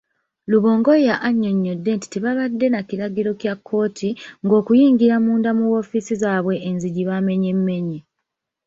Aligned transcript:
Rubongoya 0.51 1.13
annyonnyodde 1.27 1.89
nti 1.95 2.07
tebabadde 2.13 2.65
nakiragiro 2.69 3.31
kya 3.41 3.53
kkooti 3.57 4.09
ng'okuyingira 4.43 5.15
munda 5.23 5.49
mu 5.57 5.63
woofiisi 5.71 6.13
zaabwe 6.21 6.55
enzigi 6.67 7.03
bamenyemmenye. 7.09 7.99